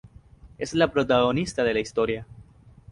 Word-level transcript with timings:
Es 0.57 0.73
la 0.73 0.91
protagonista 0.91 1.63
de 1.63 1.73
la 1.75 1.79
historia. 1.79 2.25